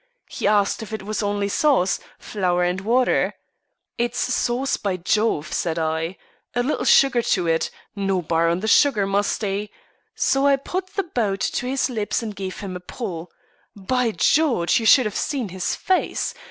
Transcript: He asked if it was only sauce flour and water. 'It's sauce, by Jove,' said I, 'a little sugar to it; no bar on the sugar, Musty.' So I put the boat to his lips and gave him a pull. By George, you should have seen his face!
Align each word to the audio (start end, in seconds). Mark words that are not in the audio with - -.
He 0.27 0.47
asked 0.47 0.81
if 0.81 0.91
it 0.93 1.03
was 1.03 1.21
only 1.21 1.47
sauce 1.47 1.99
flour 2.17 2.63
and 2.63 2.81
water. 2.81 3.35
'It's 3.99 4.17
sauce, 4.17 4.75
by 4.75 4.97
Jove,' 4.97 5.53
said 5.53 5.77
I, 5.77 6.17
'a 6.55 6.63
little 6.63 6.85
sugar 6.85 7.21
to 7.21 7.45
it; 7.45 7.69
no 7.95 8.23
bar 8.23 8.49
on 8.49 8.61
the 8.61 8.67
sugar, 8.67 9.05
Musty.' 9.05 9.69
So 10.15 10.47
I 10.47 10.55
put 10.55 10.87
the 10.95 11.03
boat 11.03 11.39
to 11.41 11.67
his 11.67 11.87
lips 11.87 12.23
and 12.23 12.35
gave 12.35 12.61
him 12.61 12.75
a 12.75 12.79
pull. 12.79 13.29
By 13.75 14.09
George, 14.09 14.79
you 14.79 14.87
should 14.87 15.05
have 15.05 15.15
seen 15.15 15.49
his 15.49 15.75
face! 15.75 16.33